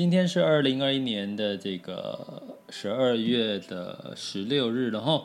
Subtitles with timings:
[0.00, 2.42] 今天是二零二一年的这个。
[2.70, 5.24] 十二月的十六日了哈，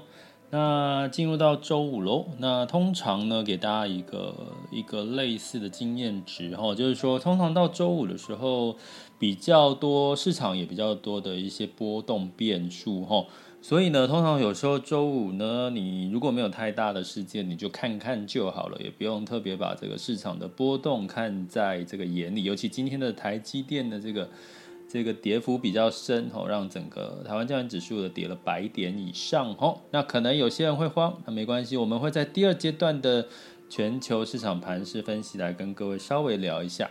[0.50, 2.26] 那进入到周五喽。
[2.40, 4.36] 那通常呢，给大家一个
[4.70, 8.76] 一个类似的经验值哈，就是说，通常到周五的时候，
[9.18, 13.26] 比较多市场也比较多的一些波动变数哈。
[13.62, 22.44] 所以呢，通常有时候周五呢，你如果没有太大的事件，你就看看就好了，也不用特别把这个市场的波动看在这个眼里。
[22.44, 24.28] 尤其今天的台积电的这个。
[24.96, 29.82] 这个跌幅比较深吼，让整个台湾加权指数的跌了百点以上吼。
[29.92, 33.28] 那可能有些人会慌，那没关系，我们会在第二阶段的
[33.70, 36.90] 全球市场盘势分析来跟各位稍微聊一下。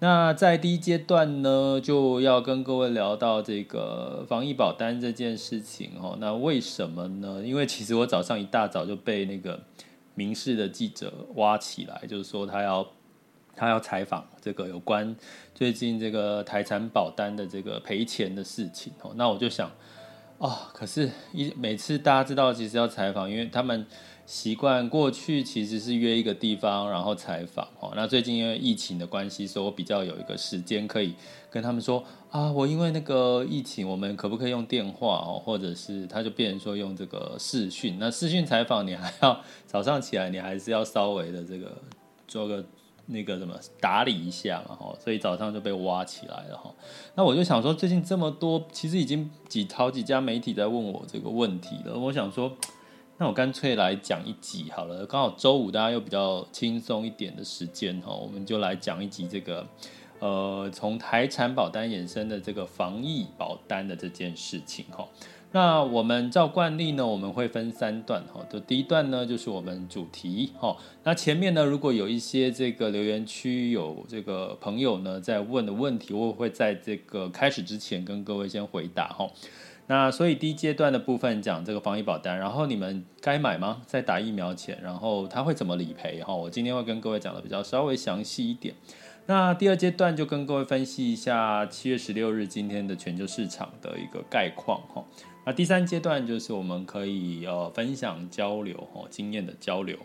[0.00, 6.16] 那在第一阶段呢，就要跟各位聊到这个防疫保单这件事情哦。
[6.18, 7.46] 那为什么呢？
[7.46, 9.62] 因为其实我早上一大早就被那个
[10.16, 12.84] 民视的记者挖起来，就是说他要。
[13.56, 15.16] 他要采访这个有关
[15.54, 19.70] 最近这个台产保单的这个赔钱的事情哦，那我就想，
[20.36, 23.86] 哦，可是一每次大家知道其实要采访，因为他们
[24.26, 31.14] 习惯过去其实是约一个地方然后采访哦，那最近因为疫情的关系，所以我比较有一个时间可以
[31.50, 41.78] 跟他们说啊，我因为那个疫情，我们可不可以用电话哦，或者是他就变成说用这个视讯，那视讯采访你还要早上起来你还是要稍微的这个
[42.28, 42.62] 做个。
[43.06, 46.74] 那个什么打理一下嘛，哈，所以早上就被挖起来了哈。
[47.14, 51.98] 那我就想说，最近这么多，其实已经几好几家媒体在问我这个问题了。
[51.98, 52.52] 我想说，
[53.18, 55.06] 那我干脆来讲一集好了。
[55.06, 59.66] 刚好周五大家又比较轻松一点的时间哈，我们就来讲一集这个，
[60.18, 65.06] 呃，从台产保单衍生的这个防疫保单的这件事情哈。
[65.52, 68.44] 那我们照惯例呢，我们会分三段哈。
[68.50, 70.76] 就第一段呢，就是我们主题哈。
[71.02, 79.30] 那前面呢，如果有一些这个留言区有这个朋友呢在问的问题，我会在这个开始之前跟各位先回答哈。
[79.86, 83.80] 那所以第一阶段的部分讲这个防疫保单，然后你们该买吗？
[83.86, 86.34] 在打疫苗前，然后他会怎么理赔哈？
[86.34, 88.74] 我今天会跟各位讲的比较稍微详细一点。
[89.28, 95.04] 那第二阶段就跟各位分析一下七月十六日今天的全球市场的一个概况哈。
[95.44, 99.98] 那第三阶段就是我们可以呃分享交流哦，经验的交流。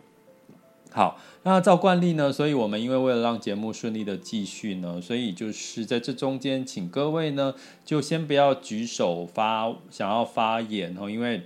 [0.91, 7.53] 好，那照惯例呢，所以我们因为为了让节目顺利的继续呢，所以就是在这中间，请各位呢
[7.85, 11.43] 就先不要举手发想要发言哦，因为。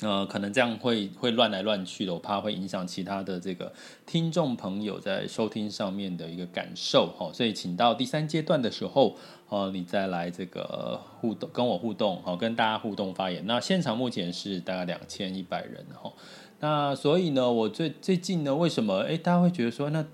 [0.00, 3.72] 呃，可能这样会会乱来乱去的，我怕会影响其他的这个
[4.04, 9.16] 听众朋友在收听上面的一个感受哈，所以请到第三阶段的时候，
[9.48, 13.46] 呃，你再来这个互动，跟我互动，好，跟大家互动发言。
[13.46, 16.12] 那现场目前是大概两千一百人哈，
[16.60, 20.04] 那所以呢，我最最近呢，为什么哎，大家会觉得说，那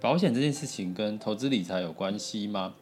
[0.00, 2.74] 保险这件事情跟投资理财有关系吗？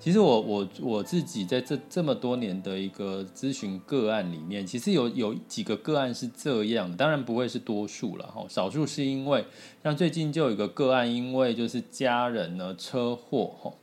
[0.00, 9.44] 其实我我我自己在这这么多年的一个咨询个案里面，其实有有几个个案是这样，当然不会是多数了哈，少数是因为
[9.84, 13.74] 像最近就有一个个案，因为就是家人呢车祸哈，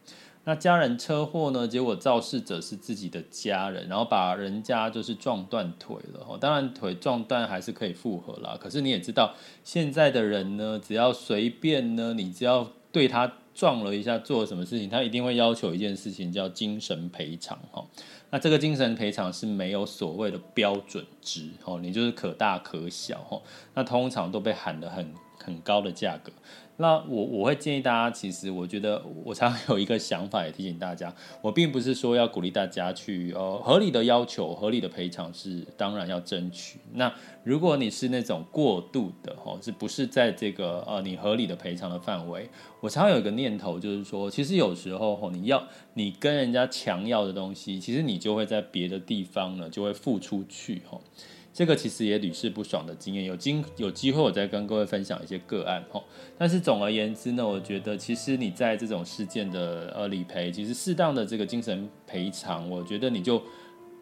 [0.45, 13.31] 那家人车祸呢，结果肇事者是自己的家人，然后把人家就是撞断腿了哈，当然腿撞断还是可以复合啦，可是你也知道现在的人呢，只要随便呢，你只要对他。
[13.57, 17.83] 撞了一下，做什么事情，他一定会要求一件事情，叫精神赔偿哈。
[18.29, 23.41] 那这个精神赔偿是没有所谓的标准值哦，你就是可大可小哈。
[23.73, 25.11] 那通常都被喊得很
[25.43, 26.31] 很高的价格。
[26.79, 36.79] 那我我会建议大家，其实我觉得我常常有一个想法，也提醒大家，我并不是说要鼓励大家去呃合理的要求、合理的赔偿是当然要争取。
[36.93, 37.11] 那
[37.43, 42.47] 如果你是那种过度的哦，是不是在这个呃你合理的赔偿的范围？
[42.79, 50.99] 我常常有一个念头，就是说，其实有时候你要你跟人家强要的东西，其实你就会在别的地方呢就会付出去哈。
[51.57, 55.99] 这个其实也屡试不爽的经验，有经有机会我再跟各位分享一些个案哈。
[56.37, 63.41] 但是总而言之呢，我觉得其实你在这种事件的呃理赔，其实适当的这个精神赔偿，我觉得你就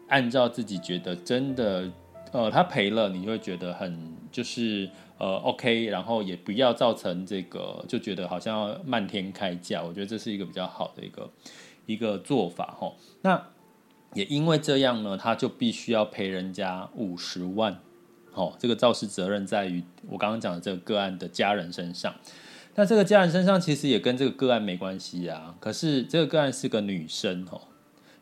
[0.08, 1.90] 按照自己觉得真的
[2.30, 4.86] 呃他赔了，你会觉得很就是
[5.16, 11.30] 呃 OK，然后也不要造成这个就觉得好像漫天开价，我觉得这是一个比较好的一个
[11.86, 12.92] 一个做法哈。
[13.22, 13.42] 那。
[14.14, 17.78] 也因为这样呢，他就必须要赔人家五十万，
[18.32, 22.14] 哦，这个肇事责任在于我刚刚讲的这个个案的家人身上。
[22.74, 25.54] 那这个家人身上其实也跟这个个案没关系啊。
[25.60, 27.60] 可是这个个案是个女生哦，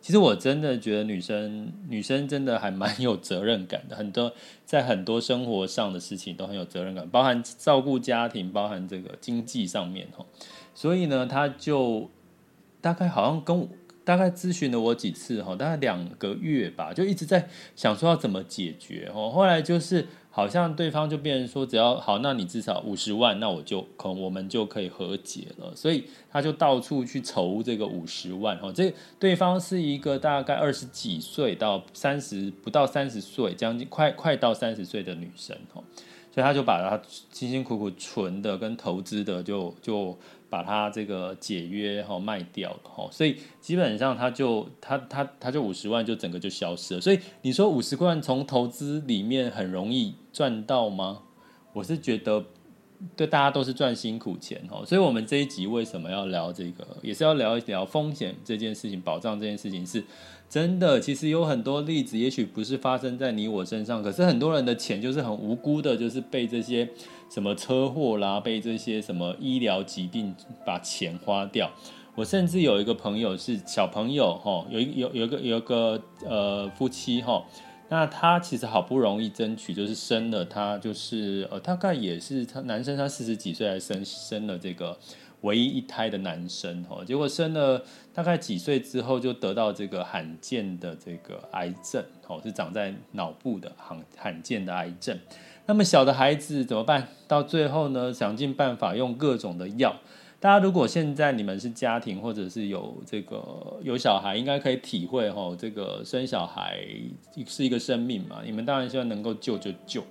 [0.01, 4.33] 其实我真的觉得女生女生真的还蛮有责任感的，很多
[4.65, 10.27] 在很多生活上的事情都很有责任感，包含照顾家庭，包含这个经济上面哦。
[10.75, 12.11] 所以呢，他就
[12.81, 13.69] 大概好像跟我。
[14.05, 19.31] 大概咨询了我几次哈，大概两个月吧，就一直在想说要怎么解决哦。
[19.31, 25.75] 后来就是好像对方就变成说，只要好，那你至少五十万，那我就可能我们就可以和解了。
[25.75, 28.71] 所以他就到处去筹这个五十万哈。
[28.73, 35.83] 这对方是一个大概二十几岁到三十不到三十岁，将近快快到三十岁的女生哈。
[36.35, 37.01] 所以他就把他
[37.31, 40.19] 辛辛苦苦存的跟投资的就就。
[40.51, 47.01] 把它这个解约哈卖掉了哈，所以基本上他就他他他就五十万就整个就消失了。
[47.01, 51.23] 所以你说五十万从投资里面很容易赚到吗？
[51.73, 52.45] 我是觉得
[53.17, 54.85] 对大家都是赚辛苦钱哈。
[54.87, 60.05] 所以我们这一集为什么要聊这个，也是要聊一聊风险这件事情，保障这件事情是。
[60.55, 66.89] 真的，其实有很多例子，也许不是发生在你我身上，可是很多人的钱就是很无辜的，就是被这些
[67.29, 70.33] 什么车祸啦，被这些什么医疗疾病
[70.65, 71.69] 把钱花掉。
[72.15, 77.45] 我甚至有一个朋友是小朋友哈，有一有有一个有一个呃夫妻哈，
[77.89, 84.97] 那他其实好不容易争取，就是生了他就是呃大概也是他男生他四十几岁才生生了这个。
[85.45, 87.83] 唯一一胎的男生哦，结果生了
[88.13, 95.19] 大概几岁之后就得到这个罕见的这个癌症哦，是长在脑部的罕罕见的癌症。
[95.67, 97.09] 那么小的孩子怎么办？
[97.29, 99.95] 到最后呢，想尽办法用各种的药。
[100.41, 106.79] 大家如果现在你们是家庭或者是有这个有小孩，应该可以体会哦，这个生小孩
[107.47, 110.03] 是一个生命嘛，你们当然希望能够救就救。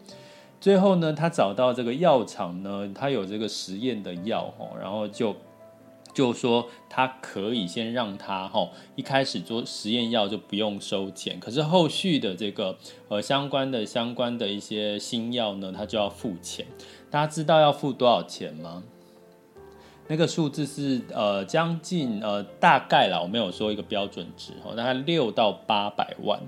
[0.63, 5.35] 最后呢，他找到这个药厂呢，他有这个实验的药哦，然后就
[6.13, 12.77] 就说他可以先让他哈一开始做实验药就不用收钱，可是后续的这个
[13.09, 16.65] 呃相关的相关的一些新药呢，他就要付钱。
[17.11, 18.83] 大家知道要付多少钱吗？
[20.07, 26.39] 那个数字是呃将近呃大概啦，我没有说一个标准值哦，大概六到八百万。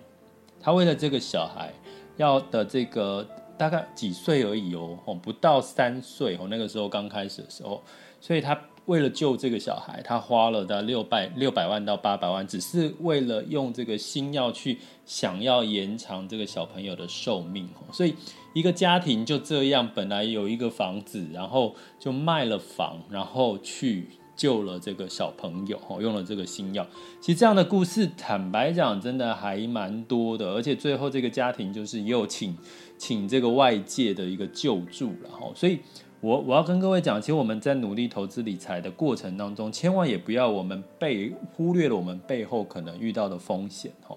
[0.61, 1.73] 他为了这个小孩
[2.15, 3.27] 要的这个。
[3.57, 7.81] 大概几岁而已哦，哦不到三岁哦，那个时候刚开始的时候，
[8.19, 18.13] 所以他为了救这个小孩，他花了大六百六百万到八百万，只是为了用这个新药去想要延长这个小朋友的寿命哦，所以
[18.53, 24.09] 一个家庭就这样，本来有一个房子，然后就卖了房，然后去。
[24.35, 26.85] 救了这个小朋友，用了这个新药。
[27.21, 30.53] 其实这样的故事，坦白讲，真的还蛮多的。
[30.53, 32.55] 而且最后这个家庭就是也有请
[32.97, 35.51] 请这个外界的一个救助了哈。
[35.55, 35.79] 所以
[36.21, 44.15] 我我要跟各位讲，其实我们在努力投资理财的过程当中，千万也不要我们被忽略了我们背后可能遇到的风险哈。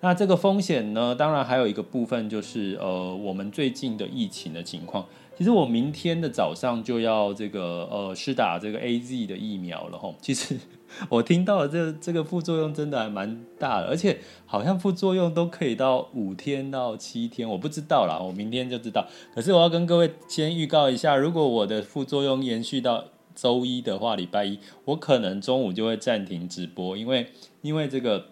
[0.00, 5.06] 那这个风险呢，当然还有一个部分就是呃，我们最近的疫情的情况。
[5.40, 10.14] 其实我明天的早上就要这个呃施打这个 AZ 的疫苗了吼。
[10.20, 10.54] 其实
[11.08, 19.08] 我听到了这这个副作用真的还蛮大的，而且好像副作用都可以到五天到七天，我不知道啦，我明天就知道。
[19.34, 23.04] 可是我要跟各位先预告一下，如果我的副作用延续到
[23.34, 27.28] 周一的话，礼拜一我可能中午就会暂停直播，因为
[27.62, 28.26] 因为这个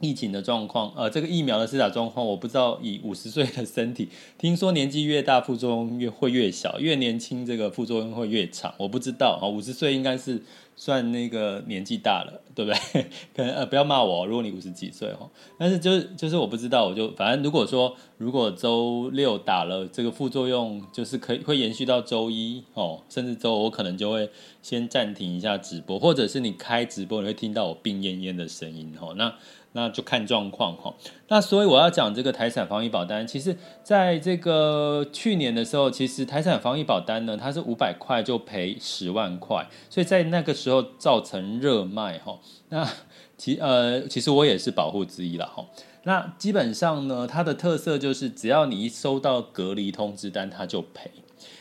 [0.00, 2.78] 疫情的状况，呃，这个疫苗的施打状况，我不知道。
[2.82, 8.74] 以五十岁的身体，听说年纪越大，副作用越会越小，越年轻这个副作用会越长。
[8.78, 10.42] 我不知道啊，五十岁应该是
[10.74, 13.06] 算那个年纪大了，对不对？
[13.36, 15.28] 可能呃，不要骂我，如果你五十几岁哦，
[15.58, 24.30] 但是就是就是我不知道，我就反正如果说如果周六打了这个副作用，就是可以会延续到周一哦，甚至周五，我可能就会
[24.62, 29.34] 先暂停一下直播，或者是你开直播，你会听到我病恹恹的声音哦，那。
[29.72, 30.94] 那就看状况哈。
[31.28, 42.38] 那所以我要讲这个台产防疫保单，其实在这个去年的时候，其实台产防疫保单呢，它是五百块就赔十万块，所以在那个时候造成热卖哈。
[42.68, 42.88] 那
[43.36, 45.66] 其呃，其实我也是保护之一了哈。
[46.04, 51.10] 那基本上呢，它的特色就是只要你一收到隔离通知单，它就赔。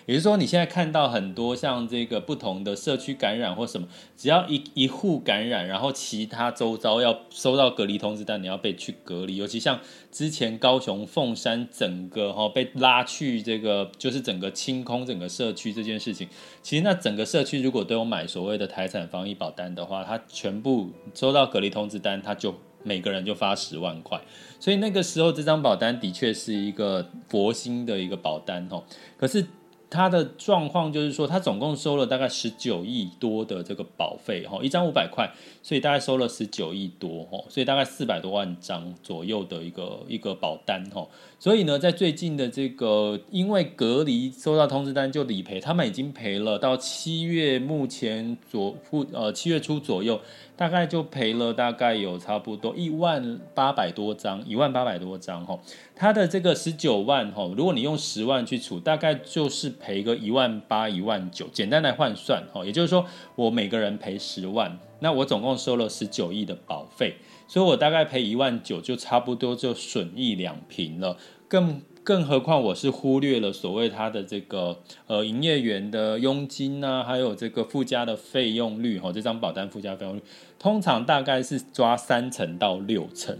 [0.09, 3.87] 也就是说，你现在看到很多像这个不同的社区感染或什么，
[4.17, 9.35] 只要一一户感染，然后其他周遭要收到隔离通知单，你要被去隔离。
[9.35, 9.79] 尤其像
[10.11, 16.27] 之前高雄凤山整个哈被拉去这个，就是整个清空整个社区这件事情，
[16.63, 24.19] 其实那整个社区如果都有买所谓的台产防疫保单的话，他全部收到隔离通知单，他就每个人就发十万块。
[24.59, 28.83] 所以那个时候这张保单的确是一个佛心的一个保单哦，
[29.15, 29.45] 可是。
[29.89, 35.31] 他的状况就是说，他总共收了大概十九亿多的这个保费，哈，一张五百块，
[35.63, 41.07] 所以大概收了十九亿多，哈，所以大概四百多万张左右的一个一个保单，哈，
[41.39, 48.75] 所以呢，在最近的这个因为隔离收到通知单就理赔，他们已经赔了到七月目前左
[49.13, 50.19] 呃七月初左右。
[50.57, 55.57] 大概就赔了大概有差不多一万八百多张，一万八百多张哈。
[55.95, 61.47] 他的这个十九万哈，如果你用十万去除，大概就是赔个一万八、一万九。
[61.53, 63.05] 简单来换算哈，也就是说
[63.37, 67.15] 我每个人赔十万，那我总共收了十九亿的保费，
[67.49, 71.17] 所以我大概赔一万九，就差不多就损益两平了。
[71.47, 80.21] 更更何况我是忽略了所谓它的这个呃营业员的佣金啊，还有这个附加的费用率哈，这张保单附加费用率
[80.59, 83.35] 通常大概是抓三成到六成，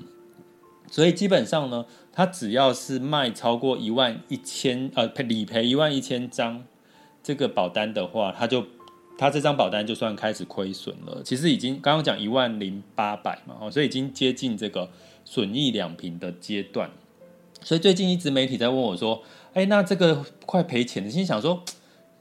[0.89, 6.65] 所以基本上呢，它只要是卖超过一万一千呃赔理赔一万一千张
[7.21, 8.65] 这个保单的话，它就
[9.19, 11.21] 他这张保单就算开始亏损了。
[11.23, 14.89] 其实已经刚刚讲一万零八百嘛，所以已经接近这个
[15.25, 16.89] 损益两平的阶段。
[17.61, 19.21] 所以最近一直媒体在问我说
[19.53, 21.65] ：“哎，那这个快赔钱的。”心想说，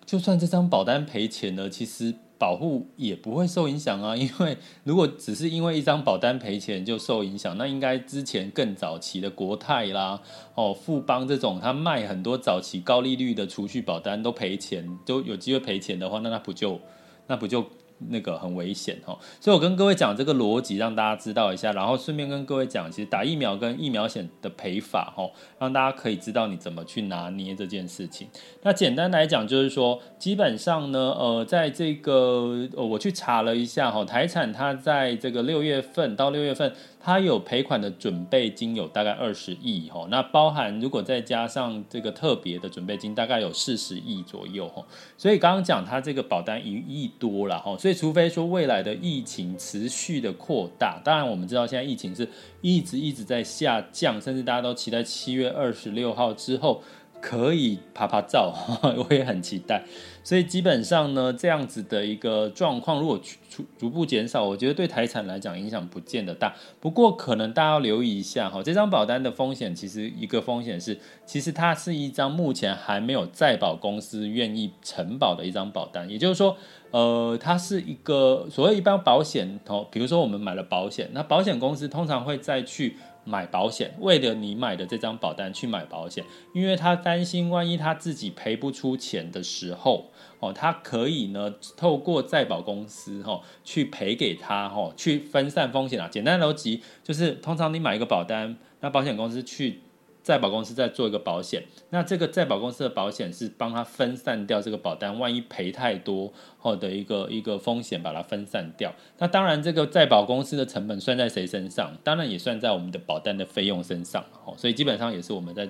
[0.05, 4.15] 就算这张保单赔钱了，其实保护也不会受影响啊。
[4.17, 10.21] 因为如果只是因为一张保单赔钱就受影响，那应该之前更早期的国泰啦、
[10.55, 16.81] 哦富邦这种，他卖很多早期高利率的储蓄保单都赔钱，都有机会赔钱的话，那他不就
[17.27, 17.65] 那不就？
[18.09, 28.29] 那个很危险哈，所以我跟各位讲这个逻辑，让大家知道一下，然后顺便跟各位讲，其实打疫苗跟疫苗险的赔法哦，让大家可以知道你怎么去拿捏这件事情。
[28.63, 36.73] 那简单来讲，就是说，基本上呢，呃，在这个我去查了一下哈，台产它在这个六月份到六月份。
[37.09, 44.85] 它有赔款的准备金有大概二十亿哈，那包含如果再加上这个特别的准备金，大概有四十亿左右哈。
[45.17, 52.29] 所以刚刚讲它这个保单一亿多了哈，所以除非说未来的疫情持续的扩大，当然我们知道现在疫情是
[52.61, 56.83] 一直一直在下降，甚至大家都期待七月二十六号之后。
[57.21, 58.55] 可以趴趴照，
[59.09, 59.85] 我也很期待。
[60.23, 66.55] 所以基本上呢，这样子的一个状况，如果逐逐步减少，我觉得对台产来讲影响不见得大。
[66.81, 76.11] 不过可能大家要留意一下哈，这张保单的风险，其实一个风险是，其实它是一张目前还没有再保公司愿意承保的一张保单。
[76.11, 76.57] 也就是说，
[76.91, 82.97] 呃，它是一个所谓一般保险，哦，比如说我们买了保险，那保险公司通常会再去。
[83.29, 96.09] 买保险，为了你买的这张保单去买保险，因为他担心万一他自己赔不出钱的时候，哦，他可以呢透过再保公司哦去赔给他哦，去分散风险啊。
[96.09, 99.83] 简单逻辑就是，通常你买一个保单，那保险公司去。
[100.29, 108.93] 在保公司在做一个保险，那这个在保公司的保险是帮他分散掉这个保单，万一赔太多后的一个一个风险，把它分散掉。
[109.17, 111.97] 那当然，这个在保公司的成本算在谁身上？
[112.05, 114.23] 当然也算在我们的保单的费用身上。
[114.45, 115.67] 哦所以基本上也是我们在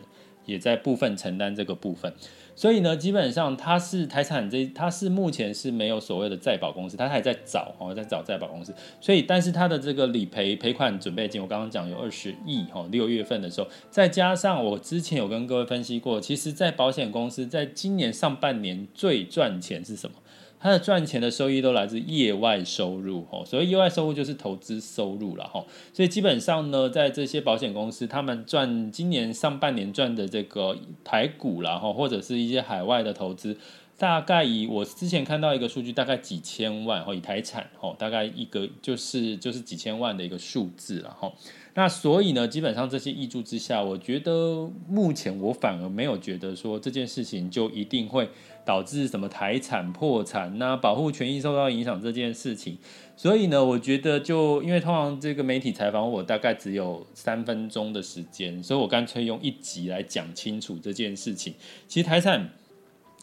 [0.49, 2.13] 也在部分承担这个部分。
[2.57, 8.75] 所以呢，基本上它是台产这，它是目前是没有所谓的再保公司，它还在找哦，在找再保公司。
[9.01, 20.17] 所以，但是它的这个理赔赔款准备金，我刚刚讲有二十亿哦，六月份的时候，再加上我之前有跟各位分析过，其实，在保险公司在今年上半年最赚钱是什么？
[20.61, 23.45] 它的赚钱的收益都来自业外收入吼。
[23.45, 25.67] 所以业外收入就是投资收入了吼。
[25.93, 33.57] 所以基本上呢，在这些保险公司，他们赚今年上半年赚的这个台股啦哈，或者是一些海外的投资。
[33.97, 41.35] 大概以我之前看到一个数据，大概几千万哦，以台产哦，大概一个就是就是几千万的一个数字了吼。
[41.75, 48.29] 那所以呢，基本上这些挹注之下，我觉得目前我反而没有觉得说这件事情就一定会
[48.69, 52.77] 导致什么台产破产呐、啊，保护权益受到影响这件事情。
[53.17, 61.55] 所以呢，我觉得就因为通常这个媒体采访我大概只有三分钟的时间，所以我干脆用一集来讲清楚这件事情。
[61.87, 62.51] 其实台产。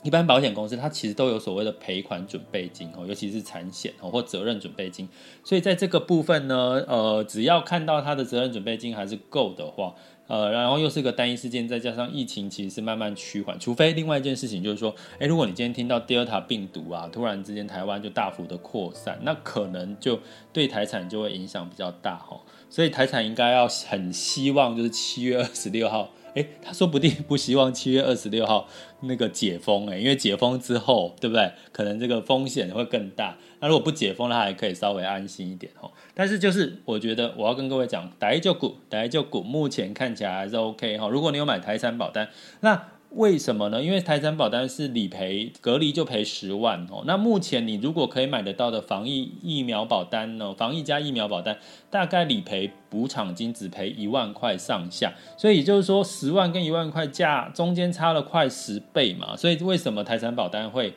[0.03, 5.09] 一般保险公司它其实都有所谓的赔款准备金哦，尤其是产险哦或责任准备金，
[5.43, 9.95] 所以在这个部分呢，呃，只要看到它的责任准备金还是够的话，
[10.27, 20.19] 呃，然后又是个单一事件，再加上疫情其实是慢慢趋缓，除非另外一件事情就是说，诶，如果你今天听到 Delta 病毒啊，突然之间台湾就大幅的扩散，那可能就
[20.51, 26.09] 对台产就会影响比较大哈，所以台产应该要很希望就是七月二十六号。
[26.35, 28.67] 诶，他说不定不希望七月二十六号
[29.01, 31.51] 那个解封，诶，因为解封之后，对不对？
[31.71, 33.35] 可能这个风险会更大。
[33.59, 35.91] 那如果不解封，他还可以稍微安心一点哦。
[36.13, 41.09] 但是就是我觉得我要跟各位讲，大丈夫，大丈夫，目前看起来还是 OK 哈。
[41.09, 42.89] 如果你有买台产保单，那。
[43.15, 43.81] 为什么呢？
[43.81, 47.03] 因为台产保单是理赔隔离就赔十万哦。
[47.05, 50.53] 那目前你如果可以买得到的防疫疫苗保单呢？
[50.53, 51.57] 防疫加疫苗保单
[51.89, 59.35] 大概理赔补偿金只赔一万块上下，所以也就是说十万跟一万块价中间差了快十倍嘛。
[59.37, 60.93] 所以为什么台产保单会？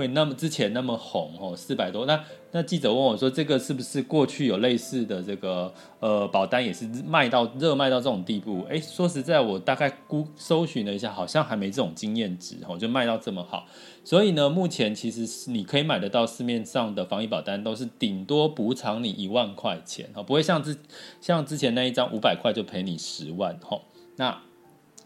[0.00, 2.06] 会那么之前那么红哦，四百多。
[2.06, 8.66] 那那记者问我说，这个是不是过去有类似的这个呃保单也是卖到热卖到这种地步？
[8.68, 13.66] 哎，说实在，我大概估搜寻了一下，好像还没这种经验值哦，就卖到这么好。
[14.02, 20.76] 所以呢，目前其实你可以买得到市面上的防疫保单，都是顶多补偿你一万块钱哦，不会像之
[21.20, 23.82] 像之前那一张五百块就赔你十万哦。
[24.16, 24.40] 那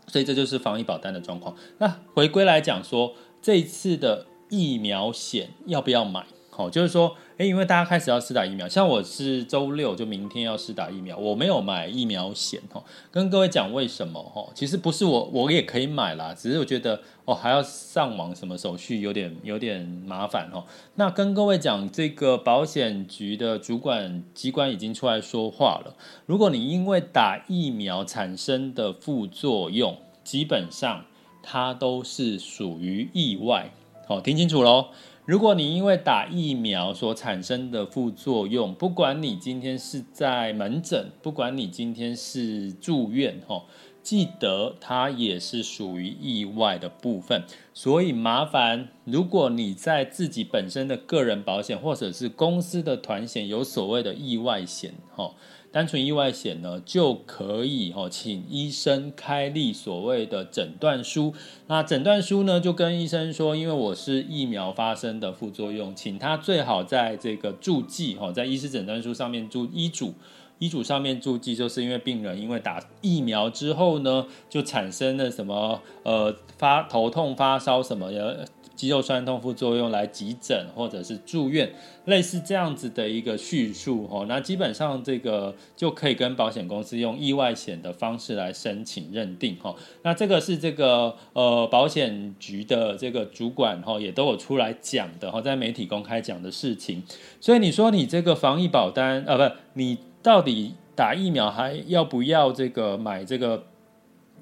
[0.07, 1.57] 所以这就是防疫保单的状况。
[1.79, 4.29] 那回归来讲说，这一次的。
[4.55, 6.25] 疫苗险要不要买？
[6.51, 12.81] 好，就是说，诶，因为大家开始要施打疫苗，像我是周六就明天要施打疫苗，我没有买疫苗险哦。
[13.11, 14.49] 跟各位讲为什么哦？
[14.55, 20.63] 其实不是我，我也可以买啦，只是我觉得哦，还要上网什么手续有点有点麻烦哦。
[20.95, 25.97] 那跟各位讲，这个保险局的主管机关已经出来说话了，
[26.27, 31.05] 如果你因为打疫苗产生的副作用，基本上
[31.43, 33.73] 它都是属于意外。
[34.07, 34.89] 好，听清楚喽！
[35.25, 43.65] 如果你因为打疫苗所产生的副作用，不管你今天是在门诊，不管你今天是住院，哈，
[44.03, 47.45] 记得它也是属于意外的部分。
[47.73, 55.33] 所以麻烦，如果你在自己本身的个人保险或者是公司的团险有所谓的意外险，哈。
[55.75, 61.35] 单纯意外险呢，就可以哦，请医生开立所谓的诊断书。
[61.67, 70.15] 那诊断书呢，就跟医生说，因为我是疫苗发生的副作用，请他最好在这个注记哈，在医师诊断书上面注医嘱，
[70.61, 78.47] 医嘱上面注记，就是因为病人因为打疫苗之后呢，就产生了什么呃发头痛、发烧什么的。
[78.75, 81.73] 肌肉酸痛副作用来急诊或者是住院，
[82.07, 89.75] 类似这样子的一个叙述哦，那基本上这个就可以跟保险公司用意外险的方式来申请认定哈。
[90.03, 97.03] 那这个是这个呃保险局的这个主管哈也都有出来讲的哈，在媒体公开讲的事情。
[97.41, 103.65] 所以你说你这个防疫保单啊，不，你到底打疫苗还要不要这个买这个？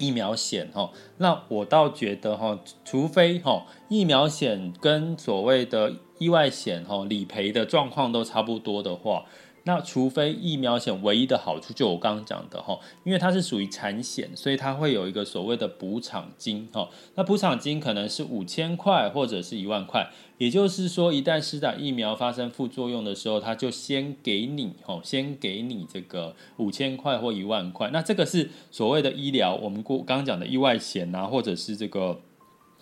[0.03, 9.25] 疫苗险哈，那我倒觉得哈，除非哈疫苗险跟所谓的意外险哈理赔的状况都差不多的话。
[9.65, 16.89] 那除非疫苗险唯一的好处，就我刚刚讲的哈，因为它是属于产险，所以它会有一个所谓的补偿金哈。
[17.15, 27.89] 那补偿金可能是五千块或者是一万块，也就是说，一旦施打疫苗发生副作用的时候，它就先给你哈，先给你这个五千块或一万块。
[27.93, 32.21] 那这个是所谓的医疗，我们过刚刚讲的意外险啊，或者是这个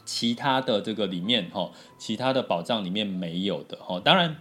[0.07, 4.01] 其他的这个里面哈，其他的保障里面没有的哈。
[4.01, 4.37] 当然。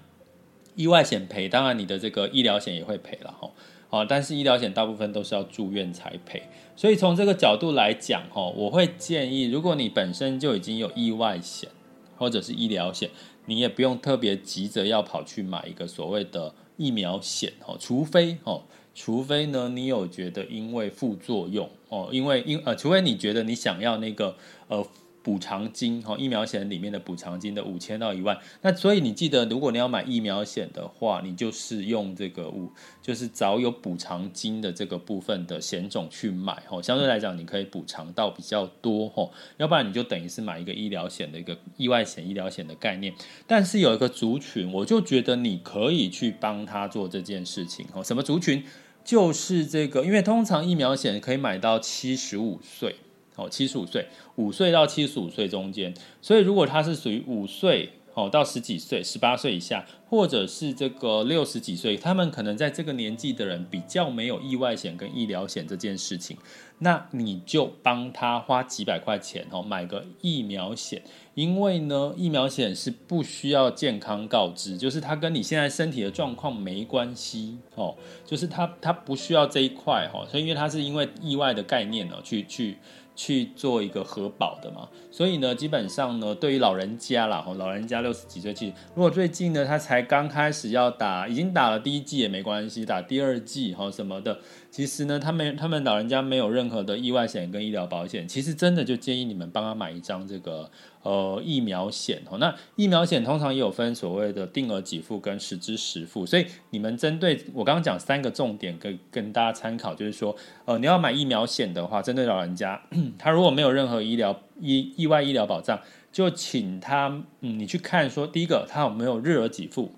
[0.76, 3.52] 意外险赔，当然你的这个医疗险也会赔了哈，
[3.90, 6.44] 好，但是医疗险大部分都是要住院才赔，
[6.76, 11.70] 所以从这个角度来讲哈，我会建议，如果你本身就已经有意外险
[12.18, 13.10] 或者是医疗险，
[13.46, 18.62] 你也不用特别急着要跑去买一个所谓的疫苗险哈，除非哈，
[18.96, 24.36] 除非呢你有觉得因为副作用哦，因为因呃，除非你觉得你想要那个
[24.68, 24.86] 呃。
[25.30, 28.36] 补偿金哈，疫苗险里面的补偿金的五千到一万。
[28.64, 36.82] 那所以你记得，如果你要买疫苗险的话，你就是用这个五，就是找有补偿金的这个部分的险种去买哈。
[36.82, 39.30] 相对来讲，你可以补偿到比较多哈。
[39.58, 43.14] 要不然你就等于是买一个医疗险的一个意外险、医疗险的概念。
[43.46, 48.04] 但是有一个族群，我就觉得你可以去帮他做这件事情哈。
[48.04, 48.64] 什么族群？
[49.06, 52.96] 就是这个，因为通常疫苗险可以买到七十五岁，
[53.40, 66.36] 哦，七十五岁，五岁到七十五岁中间，所以如果他是属于五岁哦到十几岁，十八岁以下，或者是这个六十几岁，他们可能在这个年纪的人比较没有意外险跟医疗险这件事情，
[66.80, 71.02] 那你就帮他花几百块钱哦买个疫苗险。
[71.36, 82.78] 因为呢，疫苗险是不需要健康告知，就是它跟你现在身体的状况没关系哦，就是它它不需要这一块哈，所以因为它是因为意外的概念呢，去去去
[83.20, 84.88] 去做一个核保的嘛，
[85.20, 94.40] 所以呢，基本上呢，对于老人家啦，哈，老人家六十几岁，其实如果最近呢，他才刚开始要打，已经打了第一剂也没关系，打第二剂哈什么的。
[94.72, 100.72] 其实呢，他们他们老人家没有任何的意外险跟医疗保险，其实真的就建议你们帮他买一张这个
[101.04, 102.38] 呃疫苗险哦。
[102.38, 112.82] 那疫苗险通常也有分所谓的定额给付跟实支实付，所以你们针对我刚刚讲三个重点跟跟大家参考，就是说呃你要买疫苗险的话，针对老人家，
[113.18, 115.80] 他如果没有任何医疗意意外医疗保障，
[116.12, 119.92] 就请他嗯你去看说，第一个他有没有日额给付，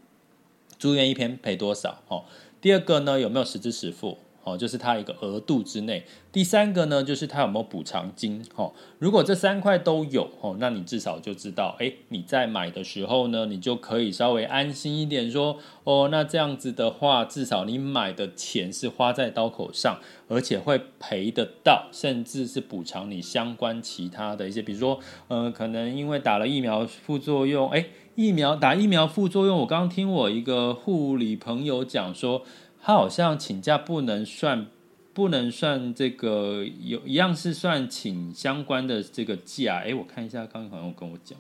[0.78, 2.26] 住院一天赔多少哦？
[2.60, 4.18] 第二个呢有没有实支实付？
[4.44, 6.04] 哦，就是它一个额度之内。
[6.32, 8.44] 第三个呢，就是它有没有补偿金。
[8.56, 32.44] 哦，如果这三块都有，哦，那你至少就知道，哎，你在买的时候呢，你就可以稍微安心一点，说，哦，那这样子的话，至少你买的钱是花在刀口上，而且会赔得到，甚至是补偿你相关其他的一些，比如说，呃，可能因为打了疫苗副作用，哎，疫苗打疫苗副作用，我刚刚听我一个护理朋友讲说。
[32.84, 34.66] 他好像请假不能算，
[35.14, 39.84] 不能算这个有一样是算请相关的这个假。
[39.86, 41.38] 哎，我看一下，刚刚好像有跟我讲。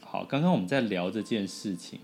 [0.00, 2.00] 好，刚刚我们在聊这件事情，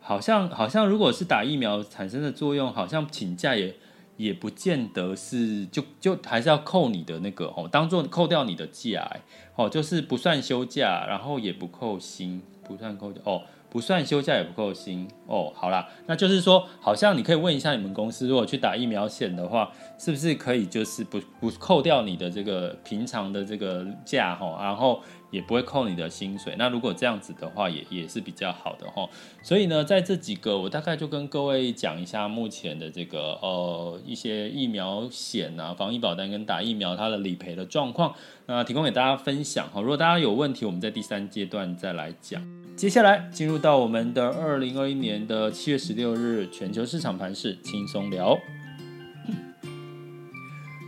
[0.00, 3.74] 好像好像如果是打疫苗产生的作用，好像请假也
[4.16, 9.08] 也不见得是就就还是要扣你的那个哦，当做扣掉你的假
[9.56, 13.42] 哦，就是不算休假，然后也不扣薪，不算扣掉哦。
[13.74, 25.00] 不算休假也不扣薪哦，好啦，那就是说，好像你可以问一下你们公司，如果去打疫苗险的话，是不是可以就是不不扣掉你的这个平常的这个假哈，然后。
[25.34, 26.54] 也不会扣你的薪水。
[26.56, 29.08] 那如果这样子的话也，也是比较好的哈。
[29.42, 38.14] 所以呢，在这几个，我大概就跟各位讲一下目前的这个呃一些疫苗险啊、防疫保单跟打疫苗它的理赔的状况，
[38.46, 39.80] 那提供给大家分享哈。
[39.80, 42.40] 如果大家有问题，我们在第三阶段再来讲。
[42.76, 48.38] 接下来进入到我们的二零二一年的七月十六日全球市场盘势轻松聊。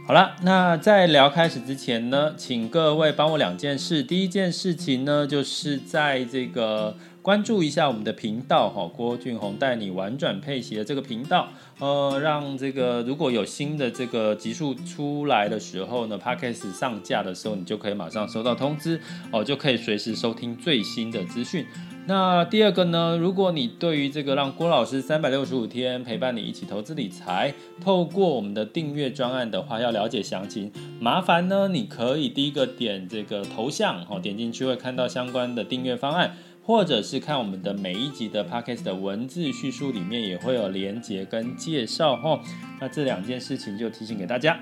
[0.07, 4.05] 好了，那在聊开始之前呢，请各位帮我两件事。
[4.05, 11.49] 第一件事情呢，就是在这个关注一下我们的频道哈，郭俊宏带你玩转配鞋的这个频道，
[11.81, 19.01] 呃，让这个如果有新的这个集数出来的时候呢，Podcast 上架的时候，你就可以马上收到通知
[19.33, 21.67] 哦，就可以随时收听最新的资讯。
[22.09, 42.41] 那第二个呢，如果你对于这个让郭老师三百六十五天陪伴你一起投资理财，透过我们的订阅专案的话，要了解详情，麻烦呢，你可以第一个点这个头像，哦，点进去会看到相关的订阅方案，或者是看我们的每一集的 Podcast 的文字叙述里面也会有连结跟介绍，哦，
[42.81, 44.57] 那这两件事情就提醒给大家。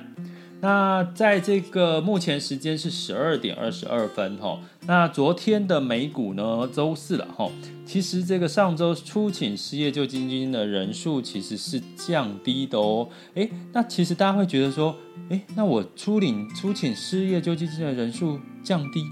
[0.60, 7.50] 那在这个目前时间是十二点二十二分哈，那昨天的美股呢，周四了哈，
[7.84, 14.96] 其实这个上周初请失业救济金的人数其实是降低的哦，诶，那其实大家会觉得说，
[15.28, 19.04] 诶，那我初领初请失业救济金的人数降低，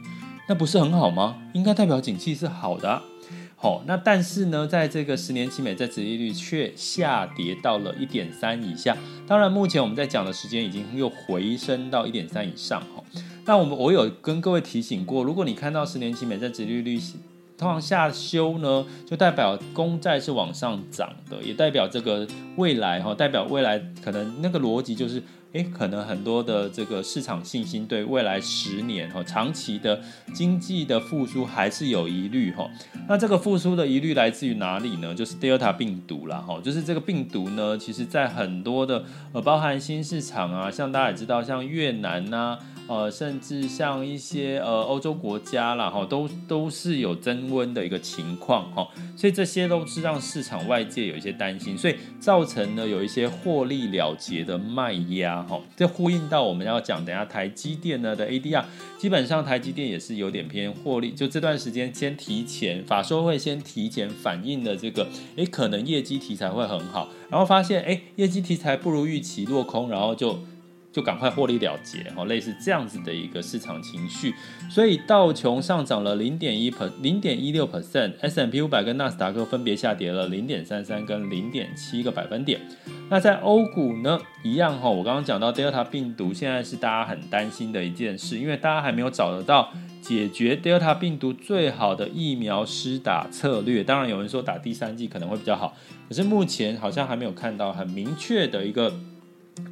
[0.48, 1.36] 那不是很好吗？
[1.52, 3.02] 应该代表景气是好的。
[3.62, 8.96] 好，那但是呢，在这个十年期美债殖利率却下跌到了一点三以下。
[9.24, 12.80] 当然，目前我们在讲的时间已经又回升到一点三以上。
[12.80, 13.04] 哈，
[13.44, 16.98] 那我们我有跟各位提醒过，如果你看到十年期美债殖利率
[17.62, 25.22] 通常下修呢，就代表公债是往上涨的，也代表这个未来哈，代表未来可能那个逻辑就是
[25.52, 30.00] 诶，可能很多的这个市场信心对未来十年哈长期的
[30.34, 32.68] 经济的复苏还是有疑虑哈。
[33.06, 35.14] 那这个复苏的疑虑来自于哪里呢？
[35.14, 42.58] 就是 Delta 病毒啦哈，就是这个病毒呢，其实在很多的呃，包含新市场啊，像大家也知道，像越南呐、
[42.92, 55.58] 呃，甚至像一些呃欧洲国家啦，哈，都都是有增温的一个情况哈，所以这些都是让市场外界有一些担心，所以造成了有一些获利了结的卖压哈。
[55.74, 58.64] 这呼应到我们要讲，等下台积电呢的 ADR，
[58.98, 70.38] 基本上台积电也是有点偏获利，就这段时间先提前法说会先提前反映的这个，诶，可能业绩题材会很好，然后发现诶，业绩题材不如预期落空，然后就。
[70.92, 74.34] 就赶快获利了结哈，类似这样子的一个市场情绪，
[74.70, 82.60] 所以道琼上涨了零点一 per 零点一六 percent，S&P 五百跟纳斯达克分别下跌了零点三三跟零点七个百分点。
[83.08, 93.82] 那在欧股呢，一样哈，我刚刚讲到 Delta 病毒现在是大家很担心的一件事，因为大家还没有找得到解决 Delta 病毒最好的疫苗施打策略。
[93.82, 95.74] 当然有人说打第三剂可能会比较好，
[96.08, 98.92] 可是目前好像还没有看到很明确的一个。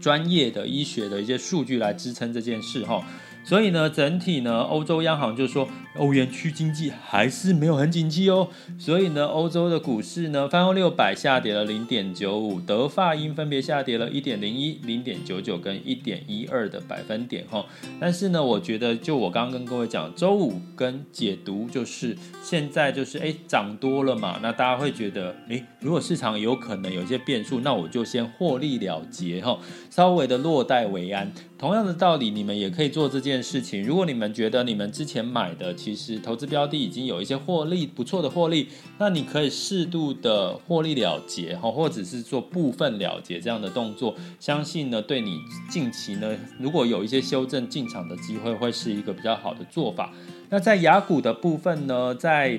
[0.00, 3.04] 专业的医学的一些数据来支撑这件事哈。
[3.42, 8.48] 所以呢，整体呢，欧洲央行就说，欧元区经济还是没有很景气哦。
[8.78, 17.64] 所以呢，欧洲的股市呢，泛欧六百下跌了零点九五，德法英分别下跌了一点零一、零点九九跟一点一二的百分点哈。
[17.98, 29.58] 但是呢，我觉得就我刚刚跟各位讲，周五跟解读就是现在就是哎涨多了嘛，那大家会觉得哎，如果市场有可能有一些变数，那我就先获利了结哈，
[29.90, 31.32] 稍微的落袋为安。
[31.60, 33.84] 同样的道理，你们也可以做这件事情。
[33.84, 44.14] 如果你们觉得你们之前买的其实投资标的已经有一些获利，不错的获利，那你可以适度的获利了结哈，或者是做部分了结这样的动作。
[44.38, 50.10] 相信呢，对你近期呢，如果有一些修正进场的机会，会是一个比较好的做法。
[50.48, 52.58] 那在雅股的部分呢，在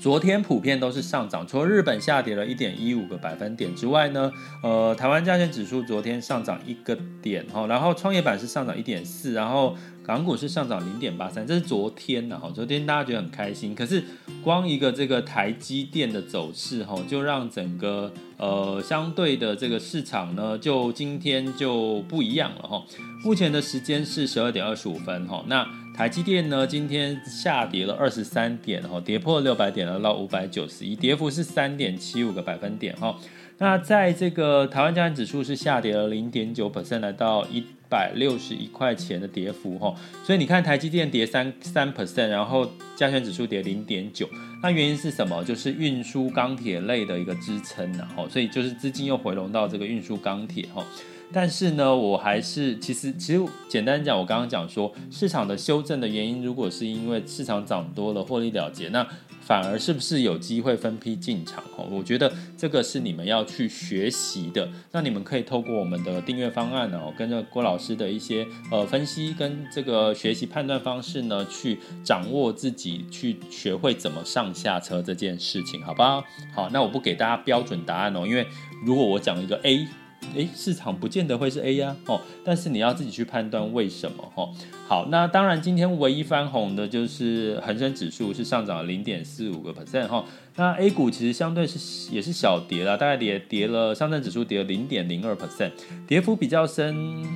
[0.00, 4.30] 昨天普遍都是上涨，除了日本下跌了一点一五个百分点之外呢，
[4.62, 14.04] 呃，台湾加权指数昨天上涨一个点哈，然后创业板是上涨一点四，然后港股是上涨零点八三，这是昨天的哈，昨天大家觉得很开心，可是
[14.42, 22.82] 光一个这个台积电的走势哈，就让整个呃相对的这个市场呢，就今天就不一样了哈。
[23.24, 25.66] 目前的时间是十二点二十五分哈，那。
[25.96, 33.16] 台积电呢，今天下跌了二十三点，哈，跌破六百点了，到五百九十一，跌幅是三点七五个百分点，哈。
[33.58, 39.94] 那在这个台湾加权指数是下跌了零点九 percent，来到一百六十一块钱的跌幅，哈。
[40.24, 44.28] 所以你看台积电跌三三 percent，然后加权指数跌零点九，
[44.60, 45.44] 那原因是什么？
[45.44, 50.84] 就是运输钢铁类的一个支撑，然后所以就是资金又回笼到这个运输钢铁，哈。
[51.34, 59.04] 但是呢，我还是其实其实简单讲，我刚刚讲说市场的修正的原因，如果是因为市场涨多了获利了结，那
[59.40, 61.62] 反而是不是有机会分批进场？
[61.76, 64.68] 哦，我觉得这个是你们要去学习的。
[64.92, 76.24] 那你们可以透过我们的订阅方案哦，跟着郭老师的一些呃分析跟这个学习判断方式呢，去掌握自己去学会怎么上下车这件事情，好不好？
[76.54, 78.46] 好，那我不给大家标准答案哦，因为
[78.86, 79.86] 如果我讲一个 A。
[80.34, 84.50] 诶，市场不见得会是 A 呀，哦，但是你要自己去判断为什么，哦，
[84.88, 90.24] 好，那当然今天唯一翻红的就是恒生指数是上涨了零点四五个 percent，哈。
[90.56, 95.72] 那 A 股其实相对是也是小跌了，大概跌跌了，上证指数跌了零点零二 percent，
[96.06, 96.94] 跌幅比较深，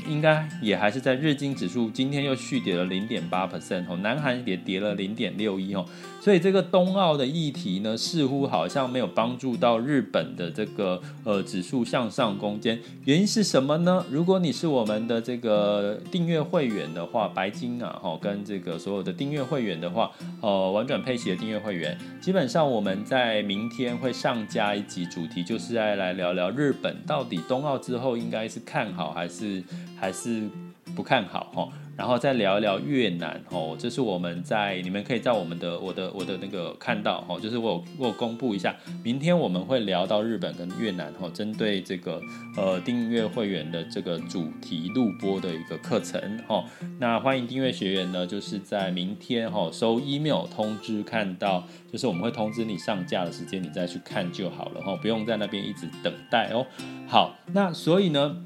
[0.08, 5.84] 应该也还是在日经指数今天又续跌了零点八 percent 哦，南韩也跌了零点六一哦，
[6.20, 14.04] 所以这个冬奥的议题呢，似乎好像没有帮助到日本的这个呃指数向上攻坚，原因是什么呢？
[14.08, 20.08] 如果你是我们的这个订阅会员的话，白金啊，哈，跟这个所有的订阅会员的话，
[20.40, 23.04] 呃，玩转配息的订阅会员，基本上我们。
[23.08, 29.64] 在明天会上加一集，主题就是来来聊聊日本到底冬奥之后应该是看好还是
[29.98, 30.46] 还是
[30.94, 31.68] 不看好哈。
[31.98, 42.22] 然后再聊一聊越南哦，这是我们在你们可以在我们的我的我的那个看到哈，就是我我公布一下，明天我们会聊到日本跟越南哈，针对这个
[42.56, 46.64] 呃订阅会员的这个主题录播的一个课程哈，
[47.00, 56.64] 那欢迎订阅学员呢，就是在明天哈收 email 通知看到，就是我们会通知你上架的时间，你再去看就好了哈，不用在那边一直等待哦。
[57.08, 58.44] 好，那所以呢。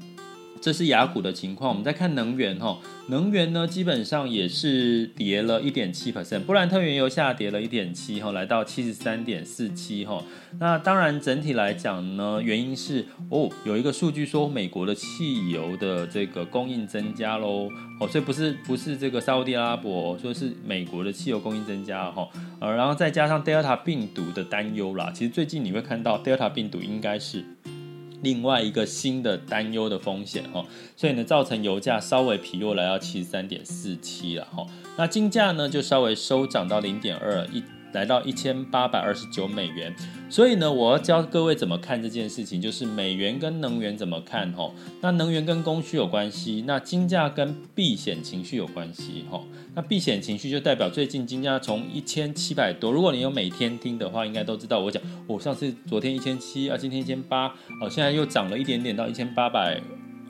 [0.63, 1.69] 这是雅股的情况。
[1.69, 10.23] 我们再看能源哈，能源呢基本上也是跌了一点七 percent，布兰特原油下跌了一点七哈，来到七十三点四七哈。
[10.59, 22.25] 那当然整体来讲呢，原因是哦有一个数据说美国的汽油的这个供应增加喽哦，所以不是不是这个沙乌地阿拉伯，说是美国的汽油供应增加哈，
[22.61, 27.43] 呃，然后再加上 Delta 病毒的担忧啦，其实最近你会看到 Delta 病毒应该是。
[28.23, 34.65] 另外一个新的担忧的风险哦，所以呢，造成油价稍微疲弱，来到七十三点四七了哈。
[34.97, 37.61] 那金价呢，就稍微收涨到零点二一。
[37.93, 39.93] 来到一千八百二十九美元，
[40.29, 44.73] 所以呢，我要教各位怎么看这件事情，就是美元跟能源怎么看吼。
[45.01, 49.45] 那能源跟供需有关系，那金价跟避险情绪有关系吼。
[49.75, 57.47] 那避险情绪就代表最近金价从一千七百多，如果你有每天听的话，应该都知道我讲，我上次昨天一千七啊，今天一千八，
[57.81, 59.79] 哦，现在又涨了一点点到一千八百。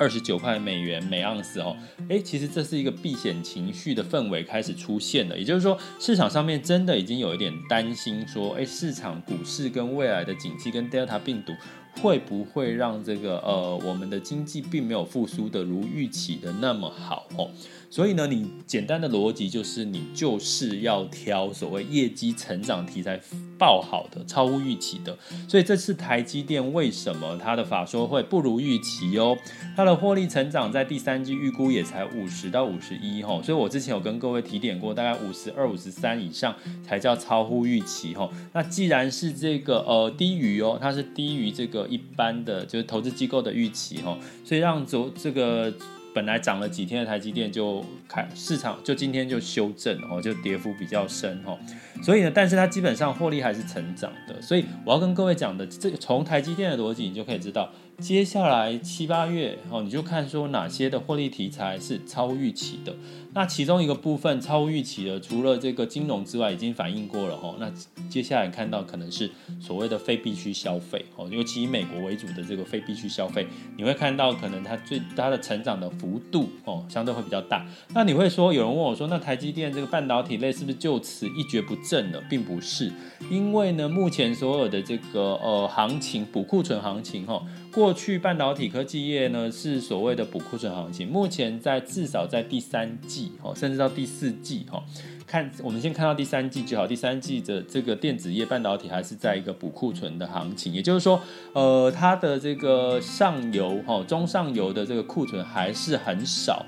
[0.04, 1.78] 二十九块美元每盎司哦，
[2.10, 11.54] 诶，其实这是一个避险情绪的氛围开始出现了，也就是说市场上面真的已经有一点担心，说，诶，市场股市跟未来的景气跟 Delta 病毒
[12.02, 17.50] 会不会让这个呃我们的经济并没有复苏的如预期的那么好哦。
[17.90, 23.22] 所以呢，你简单的逻辑就是，你就是要挑所谓业绩成长题材
[23.56, 25.16] 爆好的、超乎预期的。
[25.48, 29.38] 所以这次台积电为什么它的法说会不如预期哦？
[29.76, 33.40] 它的获利成长在第三季预估也才五十到五十一哈。
[33.44, 38.28] 所以我之前有跟各位提点过，大概五十二、五十三以上才叫超乎预期哈。
[38.54, 45.74] 那既然是这个呃低于哦，它是低于这个一般的就是投资机构的预期哈，所以让走这个。
[46.16, 51.58] 本来涨了几天的台积电就开市场就今天就修正哦，就跌幅比较深哦，
[52.04, 57.68] 所以呢，但是它基本上获利还是成长的，所以我要跟各位讲的这从台积电的逻辑，你就可以知道。
[58.00, 62.94] 接下来七八月哦，你就看说哪些的获利题材是超预期的。
[63.36, 67.56] 那其中一个部分超预期的，除了这个金融之外，已经反映过了哈。
[67.60, 67.72] 那
[68.10, 69.30] 接下来看到可能是
[69.60, 77.66] 所谓的非必需消费哦，尤其以美国为主的这个非必需消费，你会看到可能它最它的成长的幅度哦，相对会比较大。
[77.96, 82.22] 那你会说，有人问我说，那台积电这个半导体类是不是就此一蹶不振了？
[82.30, 82.92] 并不是，
[83.32, 87.42] 因为呢，目前所有的这个呃行情补库存行情哈。
[87.74, 94.84] 过去半导体科技业呢是所谓的补库存行情，目前在至少在第三季哦，甚至到第四季哈，
[95.26, 96.86] 看我们先看到第三季就好。
[96.86, 101.20] 第三季的这个电子业半导体还是在一个补库存的行情，也就是说，
[101.54, 106.64] 呃，它的这个上游哈中上游的这个库存还是很少。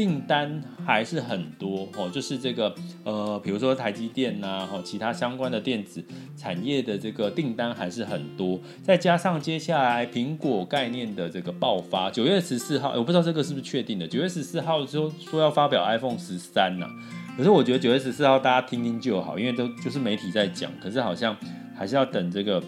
[0.00, 6.02] 订单还是很多哦，就是这个呃，比如说台积电呐，哈，其他相关的电子
[6.38, 16.86] 产业的这个订单还是很多，再加上接下来苹果概念的这个爆发，九月十四号，我不知道这个是不是确定的，九月十四号说说要发表 iPhone 十三呐，
[17.36, 21.36] 可是我觉得九月十四号大家听听就好，因为都就是媒体在讲，可是好像
[21.76, 22.62] 还是要等这个。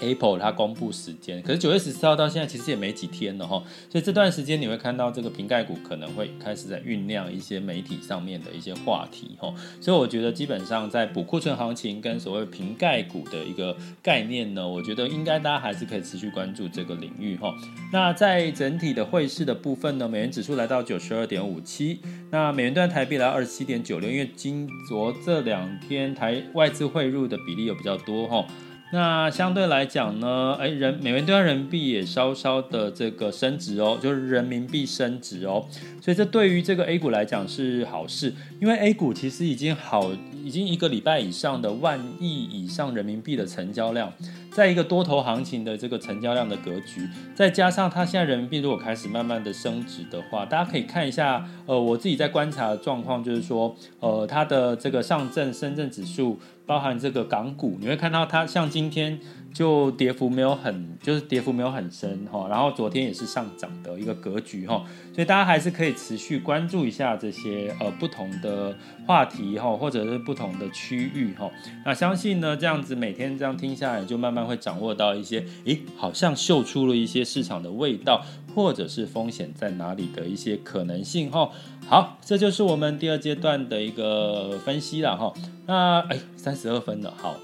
[0.00, 17.54] Apple 它公布时间，可是九月十四号到现在其实也没几天了哈，所以这段时间你会看到这个瓶盖股可能会开始在酝酿一些媒体上面的一些话题哈，所以我觉得基本上在补库存行情跟所谓瓶盖股的一个概念呢，我觉得应该大家还是可以持续关注这个领域哈。
[17.92, 28.44] 那在整体的汇市的部分呢，美元指数来到九十二点五七，那美元兑台币来到二十七点九六，因为今昨这两天台外资汇入的比例有比较多哈。
[28.92, 35.66] 那相对来讲呢，哎，人美元兑换人民币也稍稍的这个升值哦，就是人民币升值哦，
[36.00, 40.12] 所以这对于这个 A 股来讲是好事，因为 A 股其实已经好，
[40.44, 44.12] 已经一个礼拜以上的万亿以上人民币的成交量，
[44.56, 56.38] 在一个多头行情的这个成交量的格局，再加上它现在人民币如果开始慢慢的升值的话，大家可以看一下，呃，我自己在观察的状况就是说，呃，它的这个上证、深圳指数。
[56.66, 59.16] 包含这个港股，你会看到它像今天
[59.56, 71.50] 就跌幅没有很，就是跌幅没有很深哈，然后昨天也是上涨的一个格局哈，所以大家还是可以持续关注一下这些呃不同的话题哈，或者是不同的区域哈。
[71.86, 78.22] 那相信呢，这样子每天这样听下来，就慢慢会掌握到一些，诶，好像嗅出了一些市场的味道，
[78.54, 81.50] 或者是风险在哪里的一些可能性哈。
[81.88, 85.32] 好，这就是我们第二阶段的一个分析了哈。
[85.64, 87.34] 那哎，三十二分了，好，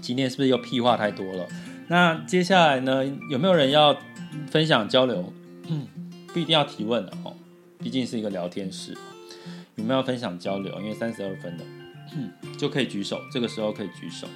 [0.00, 1.46] 今天是不是又屁话太多了？
[1.88, 3.96] 那接下来呢，有没有人要
[4.50, 5.32] 分享交流？
[5.68, 5.86] 嗯，
[6.32, 7.34] 不一定要提问了哦，
[7.78, 8.96] 毕竟是一个聊天室。
[9.76, 10.78] 有没有分享交流？
[10.80, 11.64] 因为三十二分的，
[12.16, 14.26] 嗯， 就可以举手，这个时候可以举手。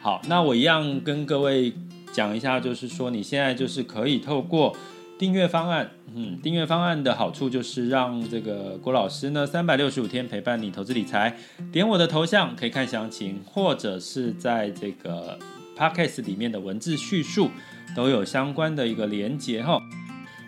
[0.00, 1.72] 好，那我一样跟各位
[2.12, 4.76] 讲一下，就是说你现在就是可以透过
[5.22, 11.36] 订阅方案，嗯，订阅方案的好处就是让这个郭老师呢三百六十五天陪伴你投资理财。
[11.70, 15.38] 点我的头像可以看详情，或者是在这个
[15.78, 17.52] Podcast 里面的文字叙述
[17.94, 19.80] 都有相关的一个连接哈。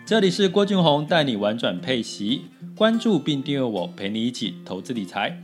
[0.05, 2.41] 这里是郭俊宏带你玩转配息，
[2.75, 5.41] 关注并订阅我，陪你一起投资理财。